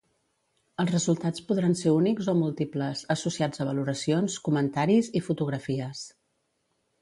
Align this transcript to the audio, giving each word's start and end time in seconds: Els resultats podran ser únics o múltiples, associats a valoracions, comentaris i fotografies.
Els 0.83 0.93
resultats 0.93 1.43
podran 1.51 1.75
ser 1.81 1.93
únics 1.97 2.29
o 2.33 2.35
múltiples, 2.39 3.03
associats 3.17 3.61
a 3.61 3.69
valoracions, 3.69 4.39
comentaris 4.49 5.13
i 5.21 5.23
fotografies. 5.29 6.03